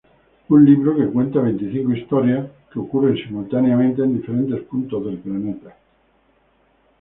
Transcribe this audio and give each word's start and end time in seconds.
Un 0.53 0.65
libro 0.65 0.95
que 0.95 1.05
cuenta 1.13 1.41
veinticinco 1.41 1.91
historias 1.93 2.49
que 2.73 2.79
ocurren 2.79 3.15
simultáneamente 3.17 4.01
en 4.01 4.15
diferentes 4.17 4.61
puntos 4.61 5.05
del 5.05 5.19
planeta. 5.19 5.77